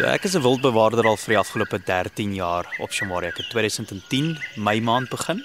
[0.00, 3.26] So ek is 'n wildbewaarder al vir die afgelope 13 jaar op Shamwari.
[3.26, 5.44] Ek het 2010 Mei maand begin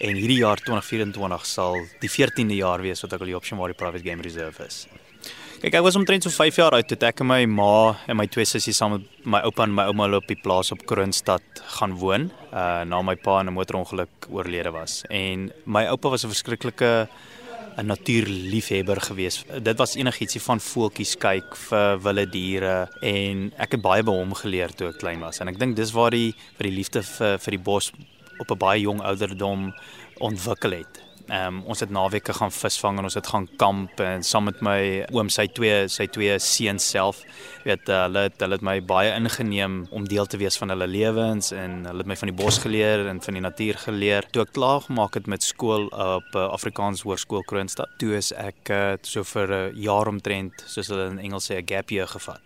[0.00, 3.74] en hierdie jaar 2024 sal die 14de jaar wees wat ek al hier op Shamwari
[3.74, 4.86] Private Game Reserve is.
[5.60, 8.26] Kyk, ek was omtrent so 5 jaar oud toe ek en my ma en my
[8.26, 11.42] twee sissies saam met my oupa en my ouma op die plaas op Kroonstad
[11.76, 15.04] gaan woon, uh na my pa in 'n motorongeluk oorlede was.
[15.10, 17.06] En my oupa was 'n verskriklike
[17.76, 19.44] 'n natuurliefhebber gewees.
[19.62, 24.34] Dit was enigietsie van voeltjies kyk vir wilde diere en ek het baie by hom
[24.34, 25.40] geleer toe ek klein was.
[25.40, 27.92] En ek dink dis waar die vir die liefde vir vir die bos
[28.38, 29.74] op 'n baie jong ouderdom
[30.18, 31.09] ontwikkel het.
[31.30, 34.58] Ehm um, ons het naweke gaan visvang en ons het gaan kamp en saam met
[34.66, 34.80] my
[35.14, 37.20] oom sy twee sy twee seuns self
[37.62, 40.88] weet uh, hulle het hulle het my baie ingeneem om deel te wees van hulle
[40.90, 44.26] lewens en hulle het my van die bos geleer en van die natuur geleer.
[44.34, 48.74] Toe ek klaar gemaak het met skool op uh, Afrikaans Hoërskool Kroonstad, toe is ek
[48.74, 52.10] uh, so vir 'n uh, jaar omtrent soos hulle in Engels sê 'n gap year
[52.10, 52.42] gevat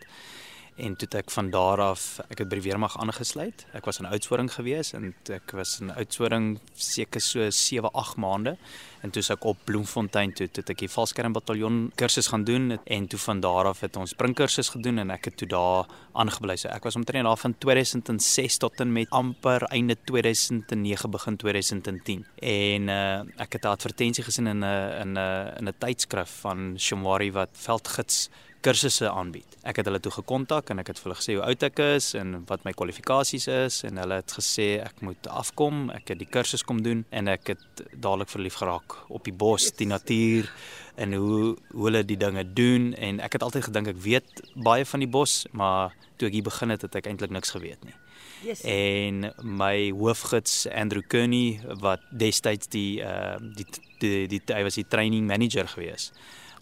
[0.77, 3.67] en toe ek van daar af ek het by die weermag aangesluit.
[3.79, 8.57] Ek was in uitsoring gewees en ek was in uitsoring seker so 7, 8 maande
[9.05, 13.21] en toe ek op Bloemfontein toe toe ek die valskermbataljon kursus gaan doen en toe
[13.27, 16.57] van daar af het ons springkursus gedoen en ek het toe daar aangebly.
[16.61, 22.25] So ek was omtrent daar van 2006 tot en met amper einde 2009 begin 2010.
[22.41, 26.75] En uh, ek het 'n advertensie gesien in 'n in 'n in 'n tydskrif van
[26.79, 28.31] Shomari wat veldgids
[28.65, 29.57] kursusse aanbied.
[29.63, 32.15] Ek het hulle toe gekontak en ek het vir hulle gesê hoe oud ek is
[32.15, 36.31] en wat my kwalifikasies is en hulle het gesê ek moet afkom, ek het die
[36.37, 40.51] kursus kom doen en ek het dadelik verlief geraak op die bos, die natuur
[40.95, 44.87] en hoe hoe hulle die dinge doen en ek het altyd gedink ek weet baie
[44.87, 47.97] van die bos, maar toe ek hier begin het, het ek eintlik niks geweet nie.
[48.45, 48.61] Yes.
[48.69, 53.67] En my hoofgids Andrew Kearney wat destyds die uh die
[53.99, 56.13] die, die, die hy was die training manager geweest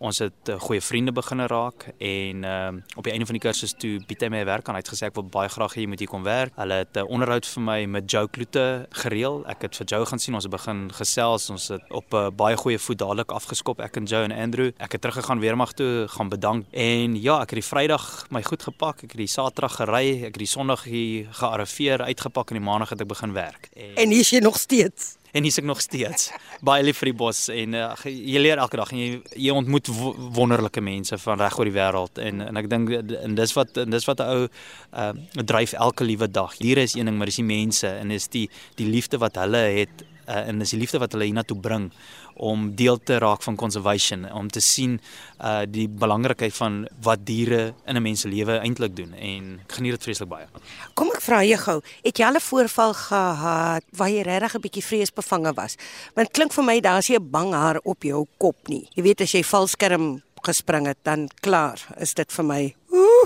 [0.02, 3.74] ons het uh, goeie vriende begine raak en uh, op die einde van die kursus
[3.78, 4.76] toe bied hy my werk aan.
[4.78, 6.54] Hy het gesê ek wil baie graag hê jy moet hier kom werk.
[6.58, 9.42] Hulle het 'n uh, onderhoud vir my met Joe Kloete gereël.
[9.46, 10.34] Ek het vir Joe gaan sien.
[10.34, 11.50] Ons het begin gesels.
[11.50, 14.72] Ons het op 'n uh, baie goeie voet dadelik afgeskop ek en Joe en Andrew.
[14.78, 18.62] Ek het teruggegaan weermag toe gaan bedank en ja, ek het die Vrydag my goed
[18.62, 19.02] gepak.
[19.04, 20.26] Ek het die Saterdag gery.
[20.26, 23.70] Ek het die Sondag hier gearriveer, uitgepak en die Maandag het ek begin werk.
[23.76, 26.30] En, en hier is jy nog steeds en hier's ek nog steeds
[26.64, 29.10] baie lief vir die bos en uh, jy leer elke dag en jy
[29.46, 29.90] jy ontmoet
[30.36, 33.96] wonderlike mense van reg oor die wêreld en en ek dink en dis wat en
[33.96, 36.56] dis wat 'n ou uh, dryf elke liewe dag.
[36.56, 39.64] Diere is een ding, maar dis die mense en dis die die liefde wat hulle
[39.80, 41.90] het uh, en dis die liefde wat hulle hiernatoe bring
[42.34, 45.00] om deel te raak van conservation om te sien
[45.40, 49.72] uh die belangrikheid van wat diere in 'n mens se lewe eintlik doen en ek
[49.72, 50.46] geniet dit vreeslik baie.
[50.94, 54.60] Kom ek vra jou gou, het jy al 'n voorval gehad waar jy regtig 'n
[54.60, 55.76] bietjie vreesbevange was?
[56.14, 58.88] Want klink vir my daar's jy 'n bang haar op jou kop nie.
[58.94, 62.74] Jy weet as jy valskerm gespring het, dan klaar, is dit vir my.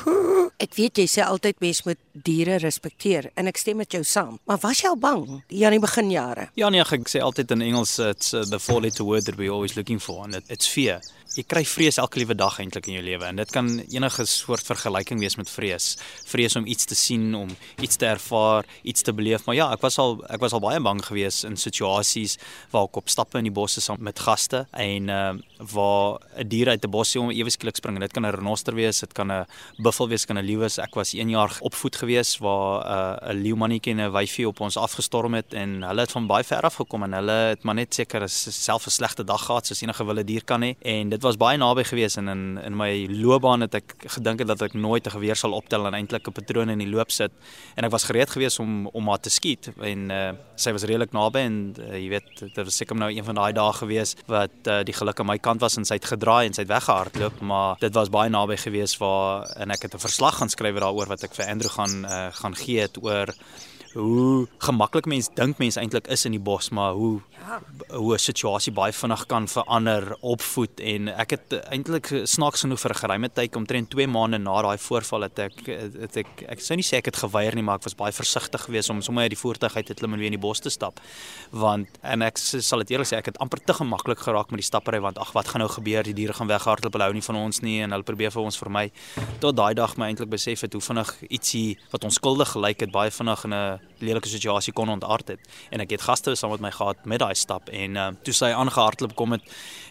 [0.65, 4.39] Ek weet jy sê altyd mens moet diere respekteer en ek stem met jou saam.
[4.49, 6.49] Maar was jy al bang hier aan die beginjare?
[6.57, 9.51] Ja nee, ek sê altyd in Engels it's uh, the four letter word that we
[9.53, 11.01] always looking for and it, it's fear
[11.35, 14.65] jy kry vrees elke liewe dag eintlik in jou lewe en dit kan enige soort
[14.67, 15.97] vergelyking wees met vrees.
[16.29, 17.51] Vrees om iets te sien, om
[17.83, 19.45] iets te ervaar, iets te beleef.
[19.47, 22.39] Maar ja, ek was al ek was al baie bang geweest in situasies
[22.73, 25.25] waar ek op stappe in die bosse saam met gaste en uh
[25.73, 29.01] waar 'n dier uit 'n bos om ewe skielik spring dit kan 'n renoster wees,
[29.01, 29.47] dit kan 'n
[29.79, 30.79] buffel wees, kan 'n leeu wees.
[30.79, 34.61] Ek was 1 jaar opvoed geweest waar 'n uh, 'n leeumannetjie en 'n wyfie op
[34.61, 37.75] ons afgestorm het en hulle het van baie ver af gekom en hulle het maar
[37.75, 41.23] net seker self 'n slegte dag gehad soos enige wilde dier kan hê en dit
[41.27, 45.07] was baie naby gewees en in in my loopbaan het ek gedink dat ek nooit
[45.07, 47.33] 'n geweer sal optel en eintlik 'n patroon in die loop sit.
[47.77, 51.13] En ek was gereed gewees om om haar te skiet en uh, sy was redelik
[51.13, 54.57] naby en uh, jy weet dit was seker nou een van daai dae gewees wat
[54.67, 57.41] uh, die geluk aan my kant was en sy het gedraai en sy het weggehardloop
[57.41, 61.09] maar dit was baie naby gewees waar en ek het 'n verslag gaan skryf daaroor
[61.09, 63.35] wat ek vir Andrew gaan uh, gaan gee het oor
[63.97, 67.61] hoe gemaklik mense dink mense eintlik is in die bos, maar hoe ja.
[67.97, 72.91] hoe 'n situasie baie vinnig kan verander, opvoed en ek het eintlik snaaks genoeg vir
[72.91, 76.77] 'n geruime tyd omtrent 2 maande na daai voorval het ek het ek ek sou
[76.77, 79.31] nie sê ek het geweier nie, maar ek was baie versigtig geweest om sommer uit
[79.33, 81.01] die voertuig uit te klim en weer in die bos te stap.
[81.51, 84.67] Want en ek sal dit eerlik sê, ek het amper te gemaklik geraak met die
[84.67, 86.03] stappery want ag, wat gaan nou gebeur?
[86.03, 88.59] Die diere gaan weghardloop, hulle hou nie van ons nie en hulle probeer vir ons
[88.59, 88.91] vermy.
[89.41, 93.11] Tot daai dag my eintlik besef het hoe vinnig ietsie wat onskuldig gelyk het baie
[93.11, 95.41] vinnig in 'n lelike situasie kon ontaard het
[95.71, 98.53] en ek het gaste saam met my gehad met daai stap en uh, toe sy
[98.55, 99.45] aangehardloop kom het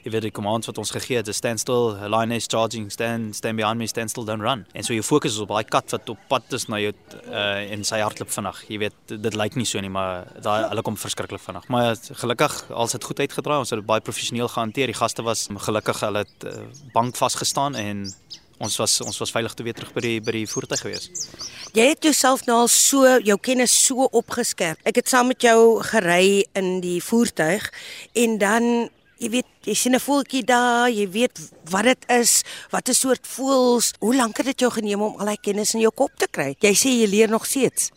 [0.05, 3.35] jy weet die commands wat ons gegee het is stand still line is charging stand
[3.35, 4.65] stand behind me stand still don't run.
[4.73, 7.85] En so jou fokus op daai kat wat op pad is na jou uh, en
[7.87, 8.61] sy hardloop vinnig.
[8.69, 11.67] Jy weet dit lyk nie so nie maar daai hulle kom verskriklik vinnig.
[11.73, 14.93] Maar gelukkig als dit goed uitgedraai ons het dit baie professioneel gehanteer.
[14.93, 18.05] Die gaste was gelukkig hulle het uh, bank vasgestaan en
[18.57, 21.09] ons was ons was veilig toe weer terug by die by die voertuig gewees.
[21.75, 24.79] Jy het jouself nou al so jou kennis so opgeskerp.
[24.87, 27.67] Ek het saam met jou gery in die voertuig
[28.15, 28.69] en dan
[29.19, 31.39] jy weet jy sien 'n voeltjie daar, jy weet
[31.71, 33.93] wat dit is, wat 'n soort voels.
[33.99, 36.55] Hoe lank het dit jou geneem om al daai kennis in jou kop te kry?
[36.59, 37.91] Jy sê jy leer nog steeds.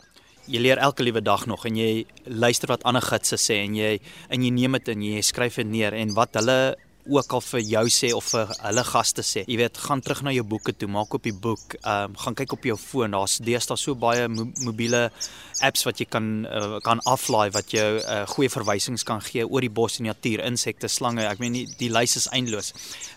[0.46, 4.00] Jy leer elke liewe dag nog en jy luister wat ander gidse sê en jy
[4.30, 6.76] en jy neem dit en jy skryf dit neer en wat hulle
[7.08, 9.44] ook al vir jou sê of vir hulle gaste sê.
[9.48, 12.36] Jy weet, gaan terug na jou boeke toe, maak op die boek, ehm um, gaan
[12.38, 13.16] kyk op jou foon.
[13.16, 15.08] Daar's deesdae so baie mo mobiele
[15.64, 19.64] apps wat jy kan uh, kan aflaai wat jou uh, goeie verwysings kan gee oor
[19.64, 21.24] die bos en die natuur, insekte, slange.
[21.26, 22.72] Ek meen die, die lys is eindeloos.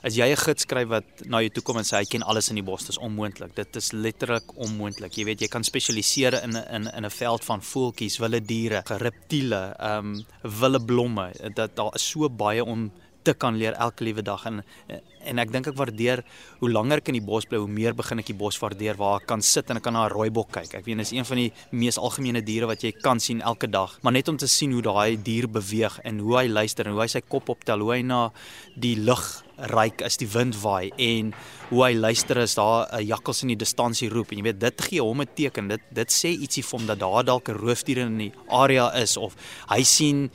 [0.08, 2.50] As jy 'n gids skryf wat na jou toe kom en sê hy ken alles
[2.50, 3.56] in die bos, dis onmoontlik.
[3.56, 5.18] Dit is letterlik onmoontlik.
[5.18, 9.76] Jy weet, jy kan spesialiseer in in in 'n veld van voeltjies, wilde diere, reptiele,
[9.80, 10.26] ehm um,
[10.60, 11.32] wilde blomme.
[11.56, 12.92] Dat daar is so baie om
[13.23, 14.63] te kan leer elke liewe dag en
[15.21, 16.23] en ek dink ek waardeer
[16.62, 19.21] hoe langer ek in die bos bly, hoe meer begin ek die bos waardeer waar
[19.21, 20.75] ek kan sit en ek kan na 'n rooibok kyk.
[20.75, 23.68] Ek weet dit is een van die mees algemene diere wat jy kan sien elke
[23.68, 26.94] dag, maar net om te sien hoe daai dier beweeg en hoe hy luister en
[26.94, 28.31] hoe hy sy kop optel, hoe hy na
[28.75, 31.33] die lug ryk as die wind waai en
[31.69, 34.81] hoe hy luister as daar 'n jakkals in die distansie roep en jy weet dit
[34.81, 35.68] gee hom 'n teken.
[35.68, 39.35] Dit dit sê ietsie hom dat daar dalk 'n roofdier in die area is of
[39.69, 40.31] hy sien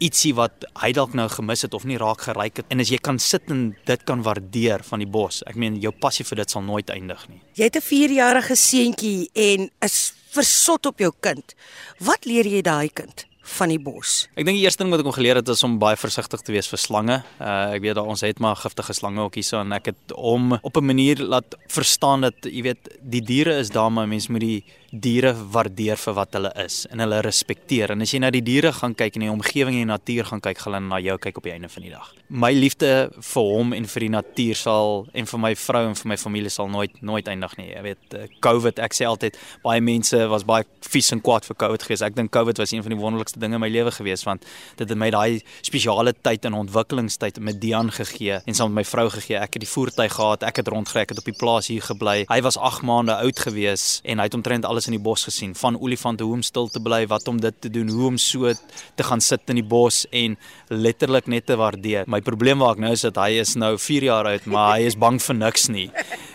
[0.00, 2.98] ietsie wat hy dalk nou gemis het of nie raak geryk het en as jy
[2.98, 5.42] kan sit en dit kan waardeer van die bos.
[5.46, 7.40] Ek meen jou passie vir dit sal nooit eindig nie.
[7.54, 11.54] Jy het 'n 4-jarige seentjie en is versot op jou kind.
[11.98, 13.26] Wat leer jy daai kind?
[13.50, 14.28] van die bos.
[14.38, 16.54] Ek dink die eerste ding wat ek hom geleer het is om baie versigtig te
[16.54, 17.16] wees vir slange.
[17.40, 20.58] Uh ek weet daar ons het maar giftige slange ook hierso en ek het hom
[20.60, 24.40] op 'n manier laat verstaan dat jy weet die diere is daar maar mens moet
[24.40, 27.92] die diere waardeer vir wat hulle is en hulle respekteer.
[27.94, 30.42] En as jy na die diere gaan kyk en die omgewing en die natuur gaan
[30.42, 32.08] kyk, gaan hulle na jou kyk op die einde van die dag.
[32.28, 36.10] My liefde vir hom en vir die natuur sal en vir my vrou en vir
[36.12, 37.68] my familie sal nooit nooit eindig nie.
[37.70, 41.56] Jy weet, eh, COVID, ek sê altyd baie mense was baie vies en kwaad vir
[41.56, 42.02] COVID gewees.
[42.02, 44.44] Ek dink COVID was een van die wonderlikste dinge in my lewe gewees want
[44.76, 48.84] dit het my daai spesiale tyd en ontwikkelingstyd met Dian gegee en saam met my
[48.84, 49.38] vrou gegee.
[49.38, 52.24] Ek het die voertuig gehad, ek het rondgery, ek het op die plaas hier gebly.
[52.28, 55.54] Hy was 8 maande oud gewees en hy het omtrent alles in die bos gesien
[55.54, 58.52] van olifante hoe om stil te bly, wat om dit te doen, hoe om so
[58.96, 60.36] te gaan sit in die bos en
[60.68, 62.06] letterlik net te waardeer.
[62.06, 64.88] My probleem waar ek nou is dat hy is nou 4 jaar oud, maar hy
[64.88, 65.90] is bang vir niks nie.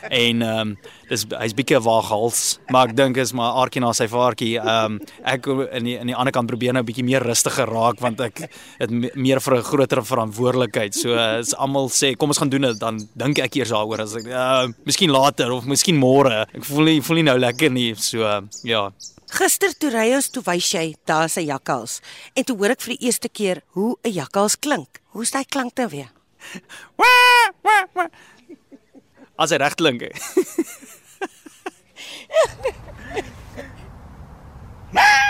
[0.10, 4.08] En ehm um, dis hy's bietjie waaghals, maar ek dink is maar aardjie na sy
[4.10, 4.56] vaartjie.
[4.58, 8.02] Ehm um, ek in die in die ander kant probeer nou bietjie meer rustiger raak
[8.02, 8.46] want ek
[8.80, 10.96] het meer vir 'n groter verantwoordelikheid.
[10.96, 14.16] So is almal sê kom ons gaan doen dit dan dink ek eers daaroor as
[14.16, 16.46] ek uh, miskien later of miskien môre.
[16.54, 17.94] Ek voel nie voel nie nou lekker nie.
[17.96, 18.92] So uh ja.
[19.36, 22.02] Gister toe ry ons toe wys jy daar's 'n jakhals
[22.36, 25.02] en toe hoor ek vir die eerste keer hoe 'n jakhals klink.
[25.14, 26.12] Hoe's daai klank dan weer?
[27.00, 27.12] Wa
[27.64, 28.10] wa wa.
[29.38, 30.02] As hy reg klink.
[30.02, 30.12] He.